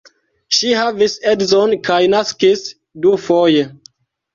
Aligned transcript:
Ŝi 0.59 0.71
havis 0.77 1.15
edzon 1.33 1.77
kaj 1.91 2.01
naskis 2.17 2.67
dufoje. 3.09 3.73